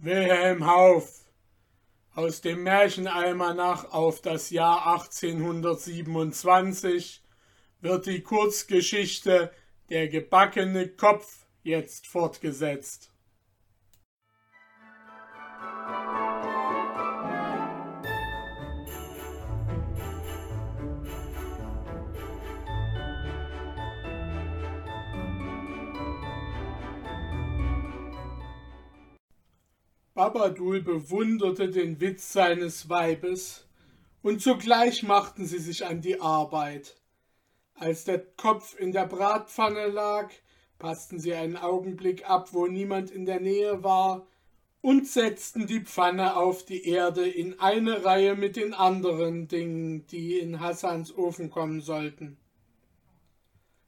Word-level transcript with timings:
Wilhelm 0.00 0.64
Hauf 0.64 1.24
aus 2.14 2.40
dem 2.40 2.62
Märchenalmanach 2.62 3.90
auf 3.90 4.22
das 4.22 4.50
Jahr 4.50 4.94
1827 4.94 7.24
wird 7.80 8.06
die 8.06 8.22
Kurzgeschichte 8.22 9.50
Der 9.90 10.06
gebackene 10.06 10.86
Kopf 10.86 11.46
jetzt 11.64 12.06
fortgesetzt. 12.06 13.10
Babadul 30.18 30.80
bewunderte 30.80 31.70
den 31.70 32.00
Witz 32.00 32.32
seines 32.32 32.88
Weibes, 32.88 33.68
und 34.20 34.42
sogleich 34.42 35.04
machten 35.04 35.46
sie 35.46 35.60
sich 35.60 35.86
an 35.86 36.00
die 36.00 36.20
Arbeit. 36.20 36.96
Als 37.76 38.02
der 38.02 38.18
Kopf 38.18 38.76
in 38.76 38.90
der 38.90 39.06
Bratpfanne 39.06 39.86
lag, 39.86 40.32
passten 40.80 41.20
sie 41.20 41.34
einen 41.34 41.56
Augenblick 41.56 42.28
ab, 42.28 42.48
wo 42.50 42.66
niemand 42.66 43.12
in 43.12 43.26
der 43.26 43.38
Nähe 43.38 43.84
war, 43.84 44.26
und 44.80 45.06
setzten 45.06 45.68
die 45.68 45.82
Pfanne 45.82 46.36
auf 46.36 46.64
die 46.64 46.88
Erde 46.88 47.28
in 47.28 47.60
eine 47.60 48.04
Reihe 48.04 48.34
mit 48.34 48.56
den 48.56 48.74
anderen 48.74 49.46
Dingen, 49.46 50.04
die 50.08 50.40
in 50.40 50.58
Hassans 50.58 51.16
Ofen 51.16 51.48
kommen 51.48 51.80
sollten. 51.80 52.38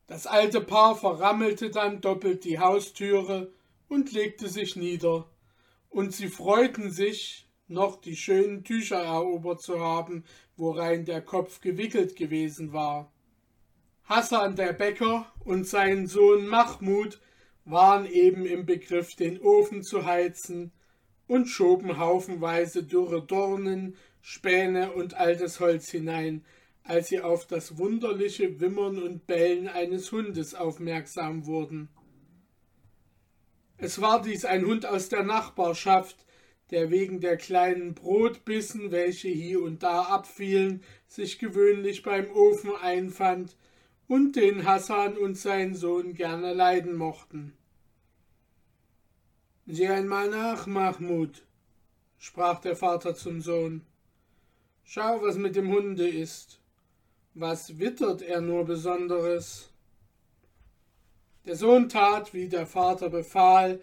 Das 0.06 0.28
alte 0.28 0.60
Paar 0.60 0.94
verrammelte 0.94 1.70
dann 1.70 2.00
doppelt 2.00 2.44
die 2.44 2.60
Haustüre 2.60 3.52
und 3.88 4.12
legte 4.12 4.48
sich 4.48 4.77
nieder 4.77 5.27
und 5.90 6.14
sie 6.14 6.28
freuten 6.28 6.90
sich, 6.90 7.46
noch 7.68 8.00
die 8.00 8.16
schönen 8.16 8.64
Tücher 8.64 9.02
erobert 9.02 9.60
zu 9.60 9.80
haben, 9.80 10.24
worein 10.56 11.05
der 11.05 11.20
Kopf 11.20 11.60
gewickelt 11.60 12.16
gewesen 12.16 12.72
war. 12.72 13.12
Hassan 14.05 14.56
der 14.56 14.72
Bäcker 14.72 15.30
und 15.44 15.66
sein 15.69 16.06
Sohn 16.06 16.48
Mahmud 16.48 17.20
waren 17.64 18.06
eben 18.06 18.47
im 18.47 18.66
Begriff, 18.66 19.14
den 19.14 19.41
Ofen 19.41 19.82
zu 19.82 20.05
heizen 20.05 20.72
und 21.28 21.47
schoben 21.47 21.98
haufenweise 21.98 22.82
dürre 22.82 23.25
Dornen, 23.25 23.97
Späne 24.20 24.92
und 24.92 25.14
altes 25.14 25.60
Holz 25.60 25.91
hinein, 25.91 26.44
als 26.82 27.08
sie 27.08 27.20
auf 27.20 27.47
das 27.47 27.78
wunderliche 27.78 28.58
Wimmern 28.60 29.00
und 29.00 29.27
Bellen 29.27 29.69
eines 29.69 30.10
Hundes 30.10 30.54
aufmerksam 30.54 31.47
wurden. 31.47 31.88
Es 33.83 34.00
war 34.00 34.20
dies 34.20 34.45
ein 34.45 34.67
Hund 34.67 34.84
aus 34.84 35.09
der 35.09 35.23
Nachbarschaft, 35.23 36.27
der 36.70 36.91
wegen 36.91 37.20
der 37.20 37.39
kleinen 37.39 37.95
Brotbissen, 37.95 38.91
welche 38.91 39.28
hier 39.28 39.62
und 39.62 39.83
da 39.83 40.03
abfielen, 40.03 40.83
sich 41.06 41.39
gewöhnlich 41.39 42.03
beim 42.03 42.31
Ofen 42.31 42.72
einfand 42.77 43.56
und 44.06 44.37
den 44.37 44.67
Hassan 44.67 45.17
und 45.17 45.37
sein 45.37 45.75
Sohn 45.75 46.14
gerne 46.14 46.53
leiden 46.53 46.95
mochten. 46.95 47.55
Sieh 49.67 49.89
einmal 49.89 50.28
nach, 50.28 50.67
Mahmud, 50.67 51.42
sprach 52.19 52.61
der 52.61 52.77
Vater 52.77 53.15
zum 53.15 53.41
Sohn. 53.41 53.87
Schau, 54.84 55.22
was 55.22 55.37
mit 55.37 55.56
dem 55.56 55.72
Hunde 55.72 56.09
ist. 56.09 56.61
Was 57.34 57.78
wittert 57.78 58.20
er 58.20 58.41
nur 58.41 58.65
Besonderes? 58.65 59.69
Der 61.46 61.56
Sohn 61.56 61.88
tat, 61.88 62.34
wie 62.34 62.48
der 62.48 62.66
Vater 62.66 63.08
befahl, 63.08 63.80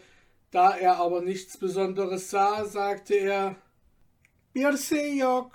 da 0.51 0.75
er 0.75 0.97
aber 0.97 1.21
nichts 1.21 1.57
Besonderes 1.57 2.29
sah, 2.29 2.65
sagte 2.65 3.15
er 3.15 3.55
Birsejok, 4.53 5.51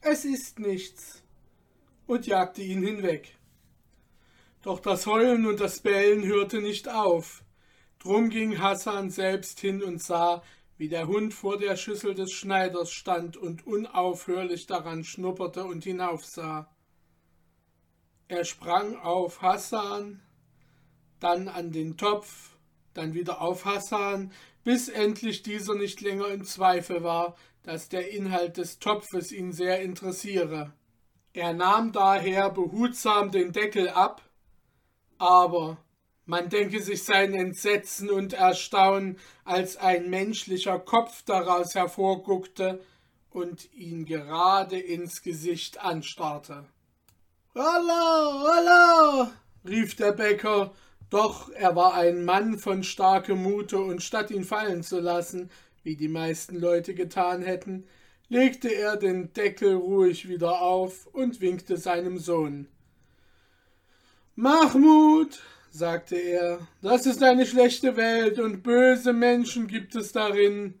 es 0.00 0.24
ist 0.24 0.58
nichts, 0.58 1.22
und 2.06 2.26
jagte 2.26 2.62
ihn 2.62 2.82
hinweg. 2.82 3.36
Doch 4.62 4.80
das 4.80 5.06
Heulen 5.06 5.46
und 5.46 5.60
das 5.60 5.80
Bellen 5.80 6.24
hörte 6.24 6.60
nicht 6.60 6.88
auf. 6.88 7.42
Drum 7.98 8.28
ging 8.28 8.60
Hassan 8.60 9.10
selbst 9.10 9.60
hin 9.60 9.82
und 9.82 10.02
sah, 10.02 10.42
wie 10.76 10.88
der 10.88 11.06
Hund 11.06 11.32
vor 11.32 11.58
der 11.58 11.76
Schüssel 11.76 12.14
des 12.14 12.32
Schneiders 12.32 12.90
stand 12.90 13.36
und 13.36 13.66
unaufhörlich 13.66 14.66
daran 14.66 15.04
schnupperte 15.04 15.64
und 15.64 15.84
hinaufsah. 15.84 16.68
Er 18.28 18.44
sprang 18.44 18.96
auf 18.96 19.42
Hassan, 19.42 20.20
dann 21.24 21.48
an 21.48 21.72
den 21.72 21.96
Topf, 21.96 22.50
dann 22.92 23.14
wieder 23.14 23.40
auf 23.40 23.64
Hassan, 23.64 24.30
bis 24.62 24.90
endlich 24.90 25.42
dieser 25.42 25.74
nicht 25.74 26.02
länger 26.02 26.28
im 26.28 26.44
Zweifel 26.44 27.02
war, 27.02 27.34
dass 27.62 27.88
der 27.88 28.10
Inhalt 28.10 28.58
des 28.58 28.78
Topfes 28.78 29.32
ihn 29.32 29.52
sehr 29.52 29.80
interessiere. 29.80 30.72
Er 31.32 31.54
nahm 31.54 31.92
daher 31.92 32.50
behutsam 32.50 33.30
den 33.30 33.52
Deckel 33.52 33.88
ab, 33.88 34.20
aber 35.16 35.78
man 36.26 36.50
denke 36.50 36.82
sich 36.82 37.04
sein 37.04 37.32
Entsetzen 37.32 38.10
und 38.10 38.34
Erstaunen, 38.34 39.18
als 39.44 39.78
ein 39.78 40.10
menschlicher 40.10 40.78
Kopf 40.78 41.22
daraus 41.22 41.74
hervorguckte 41.74 42.84
und 43.30 43.72
ihn 43.72 44.04
gerade 44.04 44.78
ins 44.78 45.22
Gesicht 45.22 45.80
anstarrte. 45.80 46.66
Hallo, 47.54 48.46
hallo, 48.46 49.30
rief 49.64 49.96
der 49.96 50.12
Bäcker 50.12 50.74
doch 51.10 51.50
er 51.50 51.76
war 51.76 51.94
ein 51.94 52.24
Mann 52.24 52.58
von 52.58 52.82
starkem 52.82 53.42
Mute, 53.42 53.78
und 53.78 54.02
statt 54.02 54.30
ihn 54.30 54.44
fallen 54.44 54.82
zu 54.82 55.00
lassen, 55.00 55.50
wie 55.82 55.96
die 55.96 56.08
meisten 56.08 56.58
Leute 56.58 56.94
getan 56.94 57.42
hätten, 57.42 57.86
legte 58.28 58.68
er 58.68 58.96
den 58.96 59.32
Deckel 59.32 59.74
ruhig 59.74 60.28
wieder 60.28 60.62
auf 60.62 61.06
und 61.12 61.40
winkte 61.40 61.76
seinem 61.76 62.18
Sohn. 62.18 62.68
Mahmud, 64.34 65.40
sagte 65.70 66.16
er, 66.16 66.66
das 66.82 67.06
ist 67.06 67.22
eine 67.22 67.46
schlechte 67.46 67.96
Welt 67.96 68.38
und 68.38 68.62
böse 68.62 69.12
Menschen 69.12 69.66
gibt 69.66 69.94
es 69.94 70.12
darin. 70.12 70.80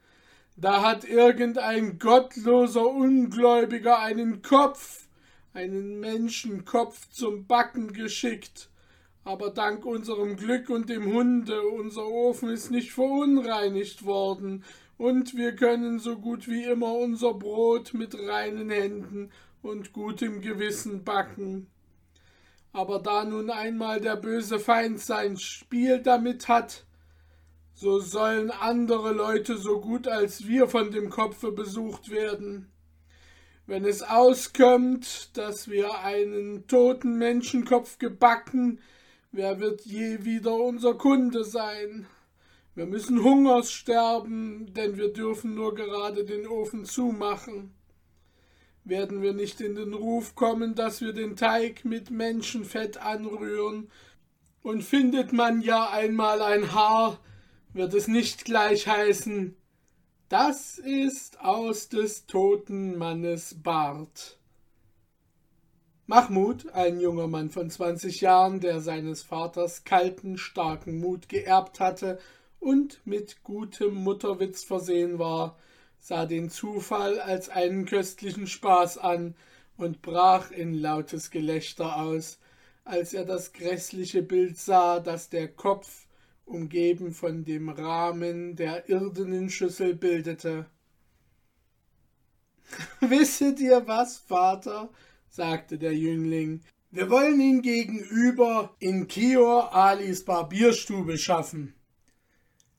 Da 0.56 0.82
hat 0.82 1.04
irgendein 1.04 1.98
gottloser 1.98 2.86
Ungläubiger 2.86 3.98
einen 3.98 4.40
Kopf, 4.40 5.06
einen 5.52 6.00
Menschenkopf 6.00 7.08
zum 7.10 7.46
Backen 7.46 7.92
geschickt 7.92 8.68
aber 9.24 9.50
dank 9.50 9.86
unserem 9.86 10.36
Glück 10.36 10.68
und 10.70 10.88
dem 10.88 11.12
Hunde, 11.12 11.62
unser 11.62 12.06
Ofen 12.06 12.50
ist 12.50 12.70
nicht 12.70 12.92
verunreinigt 12.92 14.04
worden, 14.04 14.64
und 14.96 15.34
wir 15.34 15.56
können 15.56 15.98
so 15.98 16.16
gut 16.16 16.46
wie 16.46 16.64
immer 16.64 16.94
unser 16.94 17.34
Brot 17.34 17.94
mit 17.94 18.16
reinen 18.16 18.70
Händen 18.70 19.30
und 19.60 19.92
gutem 19.92 20.40
Gewissen 20.40 21.02
backen. 21.02 21.66
Aber 22.72 23.00
da 23.00 23.24
nun 23.24 23.50
einmal 23.50 24.00
der 24.00 24.16
böse 24.16 24.60
Feind 24.60 25.00
sein 25.00 25.36
Spiel 25.36 26.00
damit 26.00 26.48
hat, 26.48 26.84
so 27.72 27.98
sollen 27.98 28.50
andere 28.52 29.12
Leute 29.12 29.56
so 29.56 29.80
gut 29.80 30.06
als 30.06 30.46
wir 30.46 30.68
von 30.68 30.92
dem 30.92 31.10
Kopfe 31.10 31.50
besucht 31.50 32.10
werden. 32.10 32.70
Wenn 33.66 33.84
es 33.84 34.02
auskömmt, 34.02 35.36
dass 35.36 35.68
wir 35.68 36.00
einen 36.00 36.66
toten 36.66 37.16
Menschenkopf 37.18 37.98
gebacken, 37.98 38.78
Wer 39.36 39.58
wird 39.58 39.84
je 39.84 40.24
wieder 40.24 40.54
unser 40.54 40.94
Kunde 40.94 41.42
sein? 41.42 42.06
Wir 42.76 42.86
müssen 42.86 43.24
Hungers 43.24 43.72
sterben, 43.72 44.72
denn 44.74 44.96
wir 44.96 45.12
dürfen 45.12 45.56
nur 45.56 45.74
gerade 45.74 46.24
den 46.24 46.46
Ofen 46.46 46.84
zumachen. 46.84 47.74
Werden 48.84 49.22
wir 49.22 49.32
nicht 49.32 49.60
in 49.60 49.74
den 49.74 49.92
Ruf 49.92 50.36
kommen, 50.36 50.76
dass 50.76 51.00
wir 51.00 51.12
den 51.12 51.34
Teig 51.34 51.84
mit 51.84 52.12
Menschenfett 52.12 52.98
anrühren, 52.98 53.90
und 54.62 54.84
findet 54.84 55.32
man 55.32 55.62
ja 55.62 55.90
einmal 55.90 56.40
ein 56.40 56.72
Haar, 56.72 57.18
wird 57.72 57.92
es 57.92 58.06
nicht 58.06 58.44
gleich 58.44 58.86
heißen, 58.86 59.56
das 60.28 60.78
ist 60.78 61.40
aus 61.40 61.88
des 61.88 62.26
toten 62.26 62.96
Mannes 62.96 63.56
Bart. 63.60 64.38
Mahmud, 66.06 66.68
ein 66.74 67.00
junger 67.00 67.28
Mann 67.28 67.48
von 67.48 67.70
zwanzig 67.70 68.20
Jahren, 68.20 68.60
der 68.60 68.80
seines 68.80 69.22
Vaters 69.22 69.84
kalten, 69.84 70.36
starken 70.36 70.98
Mut 71.00 71.30
geerbt 71.30 71.80
hatte 71.80 72.18
und 72.60 73.00
mit 73.06 73.42
gutem 73.42 73.94
Mutterwitz 73.94 74.64
versehen 74.64 75.18
war, 75.18 75.58
sah 75.98 76.26
den 76.26 76.50
Zufall 76.50 77.20
als 77.20 77.48
einen 77.48 77.86
köstlichen 77.86 78.46
Spaß 78.46 78.98
an 78.98 79.34
und 79.78 80.02
brach 80.02 80.50
in 80.50 80.74
lautes 80.74 81.30
Gelächter 81.30 81.96
aus, 81.96 82.38
als 82.84 83.14
er 83.14 83.24
das 83.24 83.54
grässliche 83.54 84.22
Bild 84.22 84.58
sah, 84.58 85.00
das 85.00 85.30
der 85.30 85.48
Kopf, 85.48 86.06
umgeben 86.44 87.12
von 87.12 87.46
dem 87.46 87.70
Rahmen 87.70 88.56
der 88.56 88.90
irdenen 88.90 89.48
Schüssel, 89.48 89.94
bildete. 89.94 90.66
Wisset 93.00 93.58
ihr 93.60 93.86
was, 93.86 94.18
Vater? 94.18 94.90
Sagte 95.34 95.78
der 95.78 95.96
Jüngling. 95.96 96.60
Wir 96.92 97.10
wollen 97.10 97.40
ihn 97.40 97.60
gegenüber 97.60 98.76
in 98.78 99.08
Kior 99.08 99.74
Alis 99.74 100.24
Barbierstube 100.24 101.18
schaffen. 101.18 101.74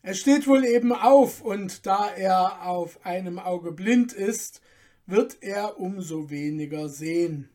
Er 0.02 0.14
steht 0.14 0.48
wohl 0.48 0.64
eben 0.64 0.94
auf, 0.94 1.42
und 1.42 1.86
da 1.86 2.08
er 2.08 2.66
auf 2.66 3.06
einem 3.06 3.40
Auge 3.40 3.74
blind 3.74 4.14
ist, 4.14 4.62
wird 5.06 5.40
er 5.42 5.82
umso 5.82 6.30
weniger 6.30 6.88
sehen. 6.88 7.50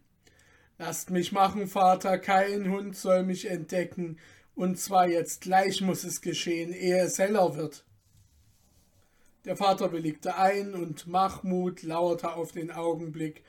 Lasst 0.76 1.08
mich 1.08 1.32
machen, 1.32 1.67
Vater, 1.67 2.19
kein 2.19 2.70
Hund 2.70 2.94
soll 2.94 3.23
mich 3.23 3.49
entdecken, 3.49 4.19
und 4.55 4.79
zwar 4.79 5.08
jetzt 5.08 5.41
gleich 5.41 5.81
muss 5.81 6.05
es 6.05 6.20
geschehen, 6.20 6.75
ehe 6.75 7.00
es 7.00 7.19
heller 7.19 7.56
wird. 7.56 7.87
Der 9.46 9.56
Vater 9.56 9.93
willigte 9.93 10.37
ein, 10.37 10.75
und 10.75 11.06
Mahmud 11.06 11.85
lauerte 11.85 12.35
auf 12.35 12.53
den 12.53 12.70
Augenblick, 12.70 13.44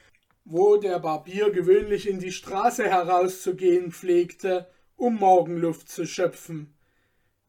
wo 0.46 0.78
der 0.78 1.00
Barbier 1.00 1.52
gewöhnlich 1.52 2.08
in 2.08 2.20
die 2.20 2.32
Straße 2.32 2.84
herauszugehen 2.84 3.92
pflegte, 3.92 4.68
um 4.96 5.16
Morgenluft 5.16 5.90
zu 5.90 6.06
schöpfen, 6.06 6.74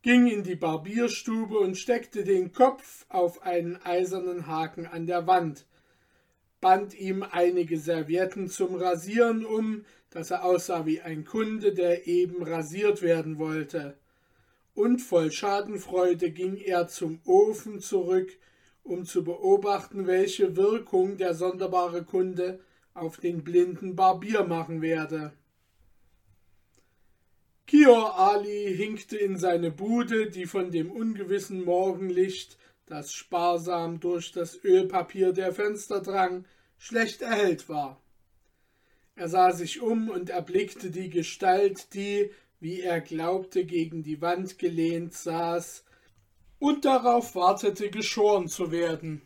ging 0.02 0.26
in 0.26 0.42
die 0.42 0.56
Barbierstube 0.56 1.58
und 1.58 1.76
steckte 1.76 2.24
den 2.24 2.52
Kopf 2.52 3.06
auf 3.08 3.42
einen 3.42 3.80
eisernen 3.82 4.46
Haken 4.46 4.86
an 4.86 5.06
der 5.06 5.26
Wand, 5.26 5.66
band 6.60 6.94
ihm 6.94 7.22
einige 7.22 7.78
Servietten 7.78 8.48
zum 8.48 8.74
Rasieren 8.74 9.44
um, 9.44 9.84
dass 10.10 10.30
er 10.30 10.44
aussah 10.44 10.86
wie 10.86 11.00
ein 11.00 11.24
Kunde, 11.24 11.72
der 11.72 12.06
eben 12.06 12.42
rasiert 12.42 13.02
werden 13.02 13.38
wollte. 13.38 13.96
Und 14.74 15.00
voll 15.00 15.30
Schadenfreude 15.30 16.30
ging 16.30 16.56
er 16.56 16.88
zum 16.88 17.20
Ofen 17.24 17.80
zurück, 17.80 18.30
um 18.82 19.04
zu 19.04 19.24
beobachten, 19.24 20.06
welche 20.06 20.56
Wirkung 20.56 21.16
der 21.16 21.34
sonderbare 21.34 22.04
Kunde 22.04 22.60
auf 22.94 23.16
den 23.16 23.44
blinden 23.44 23.96
Barbier 23.96 24.44
machen 24.44 24.82
werde. 24.82 25.32
Kior 27.66 28.18
Ali 28.18 28.74
hinkte 28.76 29.16
in 29.16 29.38
seine 29.38 29.70
Bude, 29.70 30.30
die 30.30 30.46
von 30.46 30.70
dem 30.70 30.90
ungewissen 30.90 31.64
Morgenlicht 31.64 32.58
das 32.86 33.14
sparsam 33.14 34.00
durch 34.00 34.32
das 34.32 34.62
Ölpapier 34.62 35.32
der 35.32 35.54
Fenster 35.54 36.02
drang, 36.02 36.44
schlecht 36.76 37.22
erhellt 37.22 37.68
war. 37.68 38.02
Er 39.14 39.28
sah 39.28 39.52
sich 39.52 39.80
um 39.80 40.10
und 40.10 40.30
erblickte 40.30 40.90
die 40.90 41.08
Gestalt, 41.08 41.94
die, 41.94 42.30
wie 42.60 42.80
er 42.80 43.00
glaubte, 43.00 43.64
gegen 43.64 44.02
die 44.02 44.20
Wand 44.20 44.58
gelehnt 44.58 45.14
saß 45.14 45.84
und 46.58 46.84
darauf 46.84 47.34
wartete, 47.34 47.90
geschoren 47.90 48.48
zu 48.48 48.70
werden. 48.70 49.22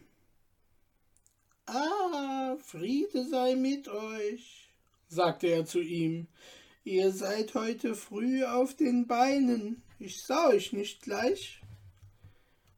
Friede 2.77 3.25
sei 3.25 3.55
mit 3.55 3.89
euch, 3.89 4.69
sagte 5.09 5.47
er 5.47 5.65
zu 5.65 5.81
ihm. 5.81 6.27
Ihr 6.85 7.11
seid 7.11 7.55
heute 7.55 7.95
früh 7.95 8.45
auf 8.45 8.75
den 8.75 9.07
Beinen. 9.07 9.83
Ich 9.99 10.23
sah 10.23 10.49
euch 10.49 10.75
nicht 10.75 11.01
gleich. 11.01 11.63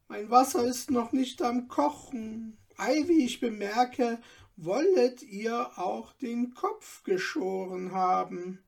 Mein 0.07 0.31
Wasser 0.31 0.65
ist 0.65 0.93
noch 0.93 1.11
nicht 1.11 1.43
am 1.43 1.67
Kochen. 1.67 2.57
Ei, 2.77 3.09
wie 3.09 3.25
ich 3.25 3.41
bemerke, 3.41 4.21
wollet 4.57 5.25
ihr 5.25 5.77
auch 5.81 6.13
den 6.13 6.55
Kopf 6.55 7.03
geschoren 7.03 7.91
haben. 7.91 8.63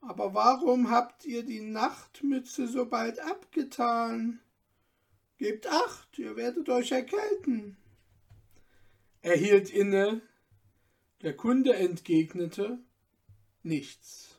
Aber 0.00 0.32
warum 0.32 0.92
habt 0.92 1.24
ihr 1.24 1.42
die 1.42 1.60
Nachtmütze 1.60 2.68
so 2.68 2.86
bald 2.86 3.18
abgetan? 3.18 4.38
Gebt 5.38 5.66
acht, 5.66 6.16
ihr 6.20 6.36
werdet 6.36 6.68
euch 6.68 6.92
erkälten. 6.92 7.78
Er 9.24 9.38
hielt 9.38 9.70
inne, 9.70 10.20
der 11.22 11.34
Kunde 11.34 11.74
entgegnete 11.74 12.78
nichts. 13.62 14.38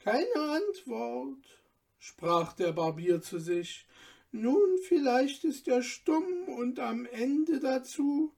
Keine 0.00 0.34
Antwort, 0.34 1.46
sprach 2.00 2.54
der 2.54 2.72
Barbier 2.72 3.22
zu 3.22 3.38
sich, 3.38 3.86
nun 4.32 4.78
vielleicht 4.88 5.44
ist 5.44 5.68
er 5.68 5.84
stumm 5.84 6.48
und 6.48 6.80
am 6.80 7.06
Ende 7.06 7.60
dazu 7.60 8.34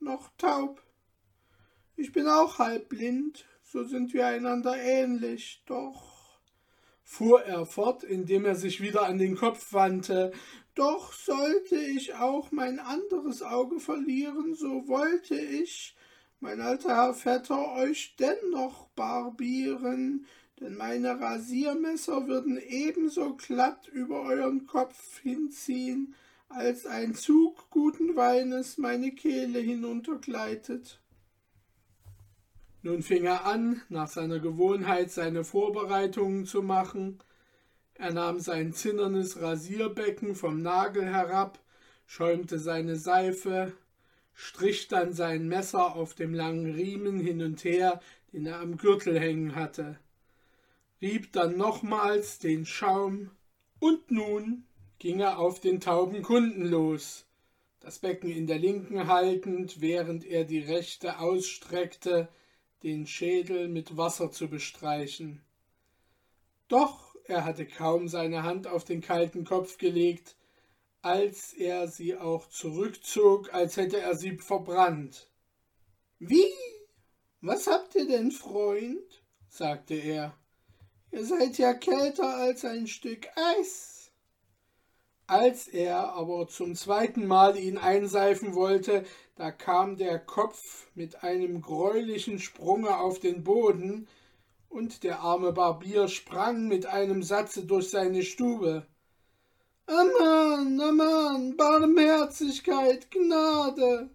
noch 0.00 0.32
taub. 0.36 0.82
Ich 1.94 2.10
bin 2.10 2.26
auch 2.26 2.58
halb 2.58 2.88
blind, 2.88 3.46
so 3.62 3.84
sind 3.84 4.12
wir 4.14 4.26
einander 4.26 4.76
ähnlich, 4.76 5.62
doch, 5.66 6.40
fuhr 7.04 7.44
er 7.44 7.66
fort, 7.66 8.02
indem 8.02 8.44
er 8.44 8.56
sich 8.56 8.80
wieder 8.80 9.02
an 9.04 9.18
den 9.18 9.36
Kopf 9.36 9.72
wandte, 9.72 10.32
doch 10.74 11.12
sollte 11.12 11.76
ich 11.76 12.14
auch 12.14 12.52
mein 12.52 12.78
anderes 12.78 13.42
Auge 13.42 13.80
verlieren, 13.80 14.54
so 14.54 14.88
wollte 14.88 15.38
ich, 15.38 15.96
mein 16.40 16.60
alter 16.60 16.96
Herr 16.96 17.14
Vetter, 17.14 17.74
euch 17.74 18.16
dennoch 18.18 18.86
barbieren, 18.96 20.26
denn 20.60 20.76
meine 20.76 21.20
Rasiermesser 21.20 22.26
würden 22.26 22.58
ebenso 22.58 23.34
glatt 23.34 23.88
über 23.88 24.22
euren 24.22 24.66
Kopf 24.66 25.20
hinziehen, 25.20 26.14
als 26.48 26.86
ein 26.86 27.14
Zug 27.14 27.70
guten 27.70 28.16
Weines 28.16 28.76
meine 28.76 29.12
Kehle 29.12 29.60
hinuntergleitet. 29.60 31.00
Nun 32.82 33.02
fing 33.02 33.24
er 33.24 33.44
an, 33.44 33.82
nach 33.88 34.08
seiner 34.08 34.40
Gewohnheit 34.40 35.10
seine 35.10 35.44
Vorbereitungen 35.44 36.46
zu 36.46 36.62
machen. 36.62 37.18
Er 38.00 38.12
nahm 38.12 38.40
sein 38.40 38.72
zinnernes 38.72 39.40
Rasierbecken 39.40 40.34
vom 40.34 40.62
Nagel 40.62 41.04
herab, 41.04 41.60
schäumte 42.06 42.58
seine 42.58 42.96
Seife, 42.96 43.72
strich 44.34 44.88
dann 44.88 45.12
sein 45.12 45.46
Messer 45.46 45.94
auf 45.94 46.14
dem 46.14 46.34
langen 46.34 46.74
Riemen 46.74 47.20
hin 47.20 47.42
und 47.42 47.62
her, 47.62 48.00
den 48.32 48.46
er 48.46 48.60
am 48.60 48.76
Gürtel 48.76 49.18
hängen 49.20 49.54
hatte 49.54 49.98
rieb 51.00 51.32
dann 51.32 51.56
nochmals 51.56 52.38
den 52.38 52.66
Schaum, 52.66 53.30
und 53.78 54.10
nun 54.10 54.64
ging 54.98 55.20
er 55.20 55.38
auf 55.38 55.60
den 55.60 55.80
tauben 55.80 56.22
Kunden 56.22 56.66
los, 56.66 57.26
das 57.80 57.98
Becken 57.98 58.30
in 58.30 58.46
der 58.46 58.58
linken 58.58 59.06
haltend, 59.06 59.80
während 59.80 60.24
er 60.26 60.44
die 60.44 60.58
rechte 60.58 61.18
ausstreckte, 61.18 62.28
den 62.82 63.06
Schädel 63.06 63.68
mit 63.68 63.96
Wasser 63.96 64.30
zu 64.30 64.48
bestreichen. 64.48 65.40
Doch 66.68 67.09
er 67.30 67.44
hatte 67.44 67.66
kaum 67.66 68.08
seine 68.08 68.42
Hand 68.42 68.66
auf 68.66 68.84
den 68.84 69.00
kalten 69.00 69.44
Kopf 69.44 69.78
gelegt, 69.78 70.36
als 71.02 71.52
er 71.52 71.88
sie 71.88 72.16
auch 72.16 72.46
zurückzog, 72.48 73.54
als 73.54 73.76
hätte 73.76 74.00
er 74.00 74.14
sie 74.14 74.36
verbrannt. 74.36 75.30
Wie? 76.18 76.52
Was 77.40 77.66
habt 77.66 77.94
ihr 77.94 78.06
denn, 78.06 78.30
Freund? 78.30 79.22
sagte 79.48 79.94
er. 79.94 80.36
Ihr 81.10 81.24
seid 81.24 81.58
ja 81.58 81.72
kälter 81.72 82.36
als 82.36 82.64
ein 82.64 82.86
Stück 82.86 83.26
Eis. 83.34 84.12
Als 85.26 85.68
er 85.68 86.12
aber 86.14 86.48
zum 86.48 86.74
zweiten 86.74 87.26
Mal 87.26 87.56
ihn 87.56 87.78
einseifen 87.78 88.54
wollte, 88.54 89.04
da 89.36 89.50
kam 89.50 89.96
der 89.96 90.18
Kopf 90.18 90.88
mit 90.94 91.22
einem 91.22 91.62
greulichen 91.62 92.38
Sprunge 92.38 92.98
auf 92.98 93.20
den 93.20 93.44
Boden, 93.44 94.08
und 94.70 95.02
der 95.02 95.20
arme 95.20 95.52
Barbier 95.52 96.08
sprang 96.08 96.68
mit 96.68 96.86
einem 96.86 97.22
Satze 97.22 97.66
durch 97.66 97.90
seine 97.90 98.22
Stube. 98.22 98.86
Aman, 99.86 100.80
Aman, 100.80 101.56
Barmherzigkeit, 101.56 103.10
Gnade, 103.10 104.08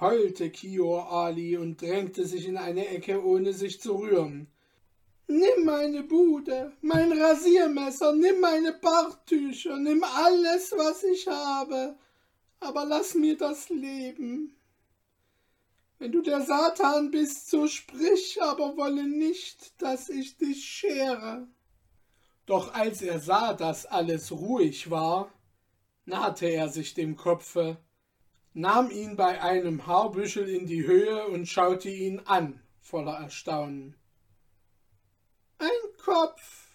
heulte 0.00 0.50
Kior 0.50 1.12
Ali 1.12 1.56
und 1.56 1.82
drängte 1.82 2.24
sich 2.24 2.46
in 2.46 2.56
eine 2.56 2.86
Ecke, 2.86 3.24
ohne 3.24 3.52
sich 3.52 3.80
zu 3.80 3.96
rühren. 3.96 4.46
Nimm 5.26 5.64
meine 5.64 6.04
Bude, 6.04 6.72
mein 6.80 7.12
Rasiermesser, 7.12 8.14
nimm 8.14 8.40
meine 8.40 8.72
Barttücher, 8.72 9.76
nimm 9.76 10.02
alles, 10.04 10.72
was 10.76 11.02
ich 11.02 11.26
habe, 11.26 11.98
aber 12.60 12.84
lass 12.86 13.14
mir 13.14 13.36
das 13.36 13.68
Leben. 13.68 14.57
Wenn 15.98 16.12
du 16.12 16.22
der 16.22 16.42
Satan 16.42 17.10
bist, 17.10 17.50
so 17.50 17.66
sprich, 17.66 18.40
aber 18.40 18.76
wolle 18.76 19.08
nicht, 19.08 19.82
dass 19.82 20.08
ich 20.08 20.36
dich 20.36 20.64
schere. 20.64 21.48
Doch 22.46 22.72
als 22.72 23.02
er 23.02 23.18
sah, 23.18 23.52
dass 23.52 23.84
alles 23.84 24.30
ruhig 24.30 24.90
war, 24.90 25.32
nahte 26.04 26.46
er 26.46 26.68
sich 26.68 26.94
dem 26.94 27.16
Kopfe, 27.16 27.78
nahm 28.54 28.90
ihn 28.90 29.16
bei 29.16 29.42
einem 29.42 29.86
Haarbüschel 29.86 30.48
in 30.48 30.66
die 30.66 30.86
Höhe 30.86 31.26
und 31.26 31.46
schaute 31.46 31.90
ihn 31.90 32.20
an, 32.20 32.62
voller 32.80 33.18
Erstaunen. 33.18 33.96
Ein 35.58 35.68
Kopf. 36.02 36.68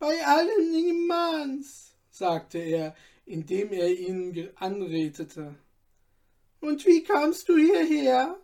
Bei 0.00 0.26
allen 0.26 0.74
Imans, 0.74 1.94
sagte 2.10 2.58
er, 2.58 2.96
indem 3.24 3.72
er 3.72 3.88
ihn 3.88 4.50
anredete. 4.56 5.54
Und 6.60 6.84
wie 6.86 7.02
kamst 7.02 7.48
du 7.48 7.56
hierher? 7.56 8.38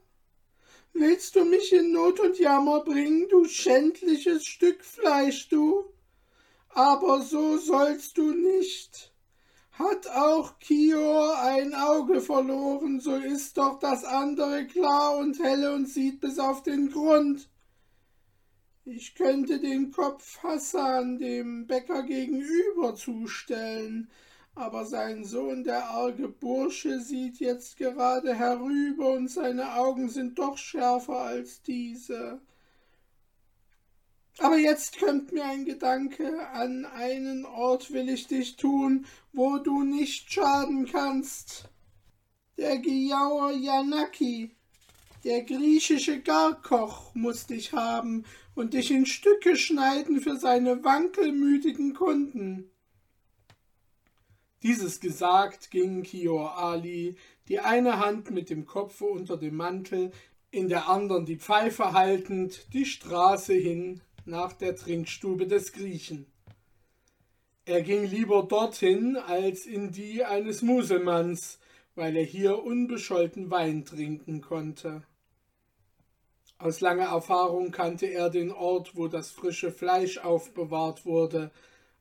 Willst 0.92 1.37
du 1.37 1.44
mich 1.44 1.73
in 1.75 1.92
Not 1.92 2.20
und 2.20 2.38
Jammer 2.38 2.82
bringen, 2.82 3.28
du 3.28 3.44
schändliches 3.44 4.46
Stück 4.46 4.82
Fleisch, 4.82 5.49
du? 5.50 5.85
Aber 6.70 7.20
so 7.20 7.58
sollst 7.58 8.16
du 8.16 8.32
nicht. 8.32 9.12
Hat 9.73 10.06
auch 10.08 10.58
Kior 10.58 11.38
ein 11.42 11.75
Auge 11.75 12.23
verloren, 12.23 12.99
so 12.99 13.14
ist 13.16 13.58
doch 13.58 13.78
das 13.78 14.04
andere 14.04 14.66
klar 14.66 15.18
und 15.18 15.38
helle 15.38 15.75
und 15.75 15.87
sieht 15.87 16.20
bis 16.20 16.38
auf 16.38 16.62
den 16.62 16.90
Grund. 16.90 17.50
Ich 18.87 19.14
könnte 19.14 19.61
den 19.61 19.90
Kopf 19.90 20.42
Hassan, 20.42 21.18
dem 21.18 21.66
Bäcker 21.66 22.04
gegenüber, 22.04 22.94
zustellen, 22.94 24.11
aber 24.56 24.86
sein 24.86 25.25
Sohn, 25.25 25.64
der 25.64 25.90
arge 25.90 26.28
Bursche, 26.28 27.00
sieht 27.00 27.38
jetzt 27.40 27.76
gerade 27.76 28.34
herüber, 28.34 29.12
und 29.12 29.28
seine 29.28 29.75
Augen 29.75 30.08
sind 30.08 30.38
doch 30.38 30.56
schärfer 30.56 31.18
als 31.20 31.62
diese. 31.62 32.40
Aber 34.38 34.56
jetzt 34.56 34.98
kommt 34.98 35.32
mir 35.32 35.44
ein 35.44 35.66
Gedanke, 35.66 36.48
an 36.48 36.86
einen 36.86 37.44
Ort 37.44 37.92
will 37.92 38.08
ich 38.08 38.28
dich 38.28 38.56
tun, 38.56 39.04
wo 39.32 39.58
du 39.58 39.82
nicht 39.82 40.32
schaden 40.32 40.86
kannst. 40.86 41.68
Der 42.56 42.78
Giaur 42.78 43.52
Janaki, 43.52 44.56
der 45.25 45.42
griechische 45.42 46.20
Garkoch, 46.20 47.14
muss 47.14 47.46
dich 47.46 47.75
haben 47.75 48.25
und 48.54 48.72
dich 48.72 48.90
in 48.90 49.04
Stücke 49.04 49.54
schneiden 49.54 50.22
für 50.22 50.36
seine 50.38 50.82
wankelmütigen 50.82 51.92
Kunden. 51.92 52.70
Dieses 54.66 54.99
gesagt, 54.99 55.70
ging 55.70 56.02
Kior 56.02 56.58
Ali, 56.58 57.14
die 57.46 57.61
eine 57.61 58.00
Hand 58.04 58.32
mit 58.32 58.50
dem 58.50 58.66
Kopfe 58.66 59.04
unter 59.04 59.37
dem 59.37 59.54
Mantel, 59.54 60.11
in 60.50 60.68
der 60.68 60.88
anderen 60.88 61.25
die 61.25 61.37
Pfeife 61.37 61.92
haltend, 61.92 62.75
die 62.75 62.85
Straße 62.85 63.54
hin 63.54 64.00
nach 64.25 64.52
der 64.54 64.75
Trinkstube 64.75 65.46
des 65.46 65.73
Griechen. 65.73 66.26
Er 67.64 67.80
ging 67.82 68.02
lieber 68.06 68.42
dorthin 68.42 69.16
als 69.16 69.66
in 69.66 69.92
die 69.92 70.25
eines 70.25 70.62
Muselmanns, 70.62 71.61
weil 71.94 72.16
er 72.16 72.25
hier 72.25 72.64
unbescholten 72.64 73.52
Wein 73.52 73.85
trinken 73.85 74.40
konnte. 74.40 75.04
Aus 76.58 76.80
langer 76.80 77.11
Erfahrung 77.12 77.70
kannte 77.70 78.06
er 78.06 78.30
den 78.30 78.50
Ort, 78.50 78.96
wo 78.96 79.06
das 79.06 79.30
frische 79.30 79.70
Fleisch 79.70 80.18
aufbewahrt 80.18 81.06
wurde. 81.06 81.52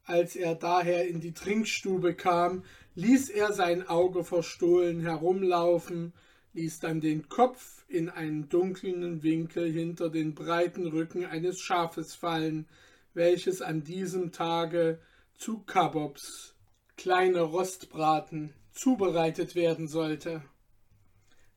Als 0.05 0.35
er 0.35 0.53
daher 0.53 1.07
in 1.07 1.19
die 1.19 1.33
Trinkstube 1.33 2.13
kam, 2.13 2.63
ließ 2.93 3.29
er 3.29 3.53
sein 3.53 3.87
Auge 3.87 4.23
verstohlen 4.23 5.01
herumlaufen, 5.01 6.13
ließ 6.53 6.79
dann 6.79 7.01
den 7.01 7.27
Kopf 7.27 7.83
in 7.87 8.09
einen 8.09 8.47
dunklen 8.47 9.23
Winkel 9.23 9.71
hinter 9.71 10.09
den 10.09 10.35
breiten 10.35 10.87
Rücken 10.87 11.25
eines 11.25 11.59
Schafes 11.59 12.13
fallen, 12.13 12.67
welches 13.13 13.61
an 13.61 13.83
diesem 13.83 14.31
Tage 14.31 14.99
zu 15.33 15.59
Kabobs, 15.59 16.55
kleine 16.97 17.41
Rostbraten, 17.41 18.53
zubereitet 18.71 19.55
werden 19.55 19.87
sollte. 19.87 20.43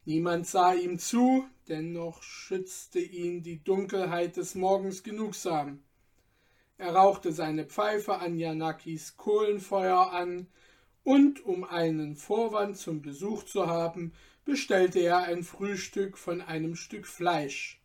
Niemand 0.04 0.46
sah 0.46 0.72
ihm 0.72 0.98
zu, 0.98 1.44
dennoch 1.68 2.22
schützte 2.22 2.98
ihn 2.98 3.42
die 3.42 3.62
Dunkelheit 3.62 4.36
des 4.36 4.54
Morgens 4.54 5.02
genugsam. 5.02 5.82
Er 6.78 6.94
rauchte 6.94 7.32
seine 7.32 7.64
Pfeife 7.64 8.20
an 8.20 8.38
Janakis 8.38 9.16
Kohlenfeuer 9.16 10.12
an, 10.12 10.46
und 11.02 11.44
um 11.44 11.64
einen 11.64 12.16
Vorwand 12.16 12.76
zum 12.76 13.02
Besuch 13.02 13.42
zu 13.44 13.66
haben, 13.66 14.12
bestellte 14.44 15.00
er 15.00 15.18
ein 15.18 15.42
Frühstück 15.42 16.16
von 16.18 16.40
einem 16.40 16.76
Stück 16.76 17.06
Fleisch. 17.06 17.80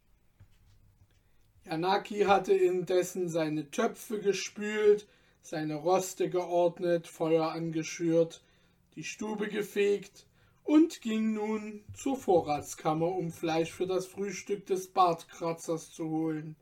Janaki 1.65 2.21
hatte 2.21 2.53
indessen 2.53 3.29
seine 3.29 3.71
Töpfe 3.71 4.19
gespült, 4.19 5.07
seine 5.41 5.75
Roste 5.75 6.29
geordnet, 6.29 7.07
Feuer 7.07 7.51
angeschürt, 7.51 8.43
die 8.95 9.03
Stube 9.03 9.47
gefegt 9.47 10.27
und 10.63 11.01
ging 11.01 11.33
nun 11.33 11.83
zur 11.93 12.17
Vorratskammer, 12.17 13.07
um 13.07 13.31
Fleisch 13.31 13.71
für 13.71 13.88
das 13.88 14.05
Frühstück 14.05 14.65
des 14.65 14.88
Bartkratzers 14.88 15.91
zu 15.91 16.09
holen. 16.09 16.55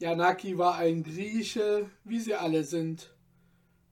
Janaki 0.00 0.56
war 0.56 0.76
ein 0.76 1.02
Grieche, 1.02 1.90
wie 2.04 2.20
sie 2.20 2.34
alle 2.34 2.64
sind, 2.64 3.14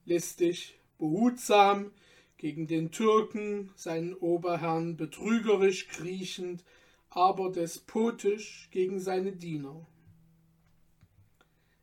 listig, 0.06 0.80
behutsam, 0.96 1.92
gegen 2.38 2.66
den 2.66 2.90
Türken, 2.90 3.70
seinen 3.76 4.14
Oberherrn, 4.14 4.96
betrügerisch 4.96 5.86
kriechend, 5.88 6.64
aber 7.10 7.52
despotisch 7.52 8.68
gegen 8.70 9.00
seine 9.00 9.32
Diener. 9.32 9.86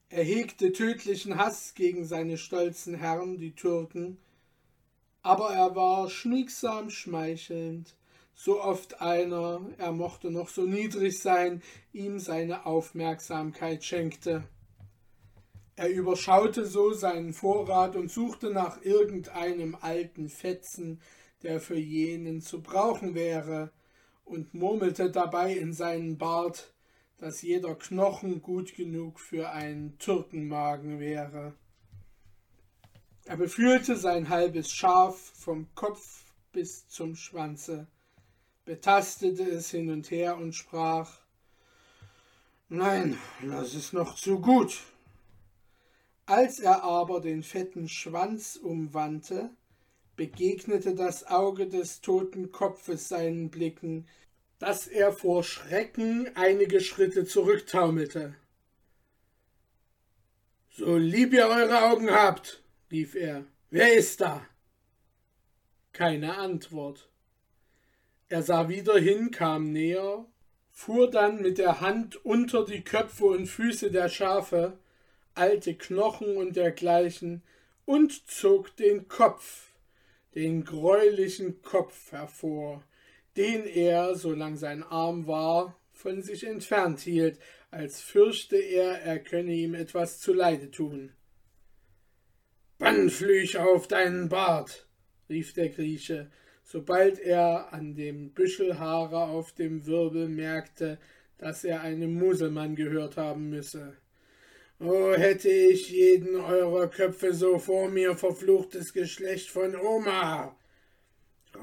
Er 0.09 0.23
hegte 0.23 0.71
tödlichen 0.71 1.37
Hass 1.37 1.75
gegen 1.75 2.03
seine 2.03 2.39
stolzen 2.39 2.95
Herren, 2.95 3.37
die 3.37 3.53
Türken, 3.53 4.17
aber 5.21 5.53
er 5.53 5.75
war 5.75 6.09
schmiegsam 6.09 6.89
schmeichelnd, 6.89 7.95
so 8.35 8.61
oft 8.61 9.01
einer, 9.01 9.61
er 9.77 9.93
mochte 9.93 10.29
noch 10.29 10.49
so 10.49 10.63
niedrig 10.63 11.19
sein, 11.19 11.63
ihm 11.93 12.19
seine 12.19 12.65
Aufmerksamkeit 12.65 13.83
schenkte. 13.83 14.43
Er 15.77 15.89
überschaute 15.89 16.65
so 16.65 16.93
seinen 16.93 17.33
Vorrat 17.33 17.95
und 17.95 18.11
suchte 18.11 18.51
nach 18.51 18.81
irgendeinem 18.83 19.75
alten 19.79 20.29
Fetzen, 20.29 21.01
der 21.43 21.59
für 21.59 21.77
jenen 21.77 22.41
zu 22.41 22.61
brauchen 22.61 23.15
wäre, 23.15 23.71
und 24.25 24.53
murmelte 24.53 25.11
dabei 25.11 25.53
in 25.53 25.71
seinen 25.71 26.17
Bart, 26.17 26.73
dass 27.17 27.41
jeder 27.41 27.75
Knochen 27.75 28.41
gut 28.41 28.75
genug 28.75 29.19
für 29.19 29.51
einen 29.51 29.97
Türkenmagen 29.99 30.99
wäre. 30.99 31.53
Er 33.25 33.37
befühlte 33.37 33.95
sein 33.95 34.29
halbes 34.29 34.71
Schaf 34.71 35.17
vom 35.35 35.73
Kopf 35.75 36.25
bis 36.51 36.87
zum 36.87 37.15
Schwanze, 37.15 37.87
betastete 38.65 39.43
es 39.43 39.69
hin 39.69 39.89
und 39.89 40.11
her 40.11 40.37
und 40.37 40.53
sprach 40.53 41.19
Nein, 42.67 43.17
das 43.47 43.75
ist 43.75 43.93
noch 43.93 44.15
zu 44.15 44.39
gut. 44.39 44.81
Als 46.25 46.59
er 46.59 46.81
aber 46.83 47.21
den 47.21 47.43
fetten 47.43 47.87
Schwanz 47.87 48.55
umwandte, 48.55 49.51
begegnete 50.15 50.95
das 50.95 51.27
Auge 51.27 51.67
des 51.67 52.01
toten 52.01 52.51
Kopfes 52.51 53.07
seinen 53.07 53.51
Blicken, 53.51 54.07
dass 54.57 54.87
er 54.87 55.13
vor 55.13 55.43
Schrecken 55.43 56.35
einige 56.35 56.81
Schritte 56.81 57.25
zurücktaumelte. 57.25 58.35
So 60.71 60.97
lieb 60.97 61.33
ihr 61.33 61.47
eure 61.47 61.83
Augen 61.83 62.09
habt, 62.09 62.63
rief 62.89 63.13
er, 63.13 63.45
wer 63.69 63.93
ist 63.93 64.21
da? 64.21 64.45
Keine 65.93 66.35
Antwort. 66.37 67.09
Er 68.27 68.41
sah 68.41 68.69
wieder 68.69 68.97
hin, 68.97 69.29
kam 69.31 69.71
näher, 69.71 70.25
fuhr 70.71 71.09
dann 71.09 71.41
mit 71.41 71.57
der 71.57 71.79
Hand 71.79 72.23
unter 72.25 72.65
die 72.65 72.83
Köpfe 72.83 73.25
und 73.25 73.45
Füße 73.45 73.91
der 73.91 74.09
Schafe, 74.09 74.77
alte 75.35 75.75
Knochen 75.75 76.35
und 76.37 76.55
dergleichen 76.55 77.43
und 77.85 78.27
zog 78.29 78.75
den 78.77 79.07
Kopf, 79.07 79.67
den 80.33 80.63
greulichen 80.65 81.61
Kopf 81.61 82.11
hervor, 82.11 82.83
den 83.37 83.65
er, 83.65 84.15
solang 84.15 84.57
sein 84.57 84.81
Arm 84.81 85.27
war, 85.27 85.77
von 85.93 86.23
sich 86.23 86.45
entfernt 86.45 87.01
hielt, 87.01 87.39
als 87.69 88.01
fürchte 88.01 88.57
er, 88.57 89.01
er 89.01 89.19
könne 89.19 89.53
ihm 89.53 89.75
etwas 89.75 90.19
zuleide 90.19 90.71
tun. 90.71 91.11
Bannflüch 92.79 93.57
auf 93.57 93.87
deinen 93.87 94.29
Bart, 94.29 94.87
rief 95.29 95.53
der 95.53 95.69
Grieche, 95.69 96.31
sobald 96.65 97.19
er 97.19 97.71
an 97.71 97.95
dem 97.95 98.31
Büschel 98.31 98.79
Haare 98.79 99.19
auf 99.19 99.53
dem 99.53 99.85
Wirbel 99.85 100.27
merkte, 100.27 100.97
dass 101.37 101.63
er 101.63 101.81
einem 101.81 102.15
Muselmann 102.15 102.75
gehört 102.75 103.17
haben 103.17 103.49
müsse. 103.49 103.95
Oh, 104.79 105.13
hätte 105.13 105.49
ich 105.49 105.89
jeden 105.89 106.35
eurer 106.35 106.89
Köpfe 106.89 107.33
so 107.33 107.59
vor 107.59 107.89
mir, 107.89 108.17
verfluchtes 108.17 108.91
Geschlecht 108.91 109.49
von 109.49 109.75
Oma. 109.75 110.57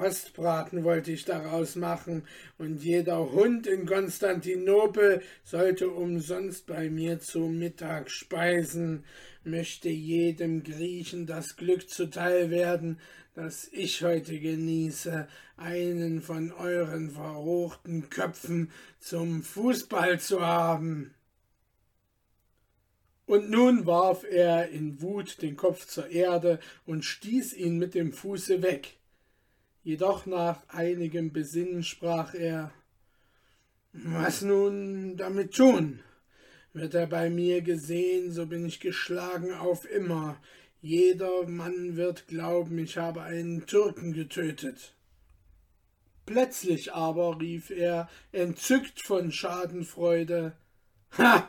Rostbraten 0.03 0.83
wollte 0.83 1.13
ich 1.13 1.25
daraus 1.25 1.77
machen, 1.77 2.25
und 2.59 2.83
jeder 2.83 3.31
Hund 3.31 3.67
in 3.67 3.87
Konstantinopel 3.87 5.23
sollte 5.45 5.91
umsonst 5.91 6.67
bei 6.67 6.91
mir 6.91 7.21
zu 7.21 7.41
Mittag 7.41 8.11
speisen, 8.11 9.05
möchte 9.45 9.89
jedem 9.89 10.65
Griechen 10.65 11.27
das 11.27 11.57
Glück 11.57 11.89
zuteil 11.89 12.51
werden, 12.51 12.99
das 13.35 13.69
ich 13.73 14.03
heute 14.03 14.39
genieße, 14.39 15.29
einen 15.57 16.21
von 16.21 16.53
euren 16.53 17.11
verruchten 17.11 18.11
Köpfen 18.11 18.71
zum 18.99 19.43
Fußball 19.43 20.19
zu 20.19 20.45
haben. 20.45 21.15
Und 23.25 23.51
nun 23.51 23.87
warf 23.87 24.25
er 24.29 24.69
in 24.69 25.01
Wut 25.01 25.41
den 25.41 25.57
Kopf 25.57 25.87
zur 25.87 26.11
Erde 26.11 26.59
und 26.87 27.05
stieß 27.05 27.55
ihn 27.55 27.79
mit 27.79 27.95
dem 27.95 28.13
Fuße 28.13 28.63
weg. 28.63 28.97
Jedoch 29.83 30.27
nach 30.27 30.69
einigem 30.69 31.33
Besinnen 31.33 31.83
sprach 31.83 32.35
er 32.35 32.73
Was 33.93 34.43
nun 34.43 35.17
damit 35.17 35.55
tun? 35.55 36.01
Wird 36.73 36.95
er 36.95 37.07
bei 37.07 37.29
mir 37.29 37.61
gesehen, 37.63 38.33
so 38.33 38.47
bin 38.47 38.65
ich 38.65 38.81
geschlagen 38.81 39.53
auf 39.53 39.91
immer. 39.91 40.41
Jeder 40.81 41.47
Mann 41.47 41.97
wird 41.97 42.27
glauben, 42.29 42.79
ich 42.79 42.97
habe 42.97 43.23
einen 43.23 43.67
Türken 43.67 44.13
getötet. 44.13 44.95
Plötzlich 46.25 46.93
aber 46.95 47.41
rief 47.41 47.71
er, 47.71 48.09
entzückt 48.31 49.03
von 49.03 49.33
Schadenfreude 49.33 50.57
Ha! 51.19 51.49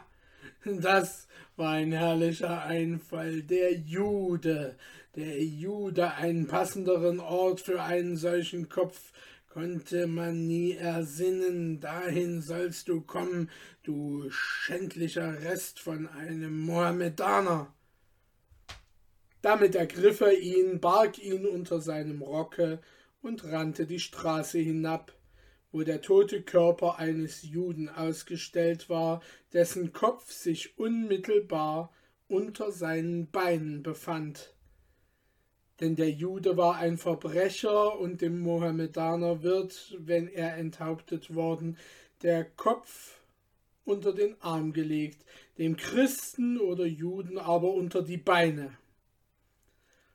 Das 0.65 1.27
war 1.55 1.73
ein 1.73 1.91
herrlicher 1.91 2.63
Einfall. 2.63 3.43
Der 3.43 3.73
Jude, 3.73 4.77
der 5.15 5.43
Jude, 5.43 6.13
einen 6.13 6.47
passenderen 6.47 7.19
Ort 7.19 7.61
für 7.61 7.81
einen 7.81 8.17
solchen 8.17 8.69
Kopf 8.69 9.11
konnte 9.49 10.07
man 10.07 10.47
nie 10.47 10.71
ersinnen. 10.73 11.79
Dahin 11.79 12.41
sollst 12.41 12.87
du 12.87 13.01
kommen, 13.01 13.51
du 13.83 14.25
schändlicher 14.29 15.41
Rest 15.43 15.79
von 15.79 16.07
einem 16.07 16.59
Mohammedaner. 16.61 17.71
Damit 19.43 19.75
ergriff 19.75 20.21
er 20.21 20.39
ihn, 20.39 20.79
barg 20.79 21.19
ihn 21.19 21.45
unter 21.45 21.81
seinem 21.81 22.21
Rocke 22.21 22.79
und 23.21 23.43
rannte 23.43 23.85
die 23.85 23.99
Straße 23.99 24.57
hinab, 24.57 25.13
wo 25.73 25.81
der 25.81 26.01
tote 26.01 26.43
Körper 26.43 26.99
eines 26.99 27.41
Juden 27.41 27.89
ausgestellt 27.89 28.89
war, 28.89 29.21
dessen 29.51 29.91
Kopf 29.91 30.31
sich 30.31 30.77
unmittelbar 30.77 31.91
unter 32.29 32.71
seinen 32.71 33.29
Beinen 33.31 33.81
befand. 33.81 34.53
Denn 35.79 35.95
der 35.95 36.11
Jude 36.11 36.55
war 36.55 36.75
ein 36.75 36.97
Verbrecher 36.97 37.99
und 37.99 38.21
dem 38.21 38.39
Mohammedaner 38.39 39.41
wird, 39.41 39.97
wenn 39.97 40.27
er 40.27 40.55
enthauptet 40.57 41.33
worden, 41.33 41.77
der 42.21 42.45
Kopf 42.45 43.19
unter 43.83 44.13
den 44.13 44.39
Arm 44.41 44.73
gelegt, 44.73 45.25
dem 45.57 45.75
Christen 45.75 46.59
oder 46.59 46.85
Juden 46.85 47.39
aber 47.39 47.73
unter 47.73 48.03
die 48.03 48.17
Beine. 48.17 48.77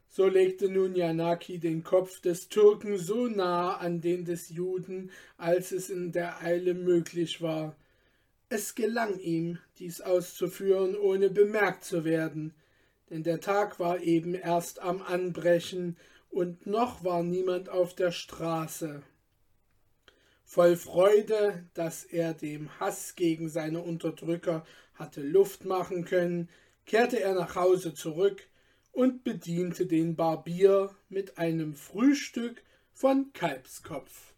So 0.08 0.26
legte 0.26 0.68
nun 0.68 0.94
Janaki 0.94 1.58
den 1.58 1.84
Kopf 1.84 2.20
des 2.20 2.48
Türken 2.48 2.98
so 2.98 3.26
nah 3.26 3.76
an 3.76 4.00
den 4.00 4.24
des 4.24 4.48
Juden, 4.48 5.10
als 5.36 5.70
es 5.70 5.90
in 5.90 6.12
der 6.12 6.42
Eile 6.42 6.74
möglich 6.74 7.42
war. 7.42 7.76
Es 8.48 8.74
gelang 8.74 9.18
ihm, 9.18 9.58
dies 9.78 10.00
auszuführen, 10.00 10.96
ohne 10.96 11.28
bemerkt 11.28 11.84
zu 11.84 12.04
werden, 12.04 12.54
denn 13.10 13.22
der 13.22 13.40
Tag 13.40 13.78
war 13.78 14.00
eben 14.00 14.34
erst 14.34 14.80
am 14.80 15.02
Anbrechen 15.02 15.96
und 16.30 16.66
noch 16.66 17.04
war 17.04 17.22
niemand 17.22 17.68
auf 17.68 17.94
der 17.94 18.10
Straße. 18.10 19.02
Voll 20.44 20.76
Freude, 20.76 21.64
dass 21.74 22.04
er 22.04 22.32
dem 22.32 22.80
Hass 22.80 23.16
gegen 23.16 23.50
seine 23.50 23.82
Unterdrücker 23.82 24.64
hatte 24.94 25.20
Luft 25.20 25.66
machen 25.66 26.06
können, 26.06 26.48
kehrte 26.86 27.20
er 27.20 27.34
nach 27.34 27.54
Hause 27.54 27.92
zurück, 27.92 28.48
und 28.92 29.24
bediente 29.24 29.86
den 29.86 30.16
Barbier 30.16 30.94
mit 31.08 31.38
einem 31.38 31.74
Frühstück 31.74 32.62
von 32.92 33.32
Kalbskopf. 33.32 34.34